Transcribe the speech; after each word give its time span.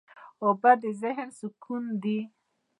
اوبه 0.45 0.71
د 0.81 0.83
ذهن 1.01 1.29
سکون 1.39 1.83
دي. 2.03 2.19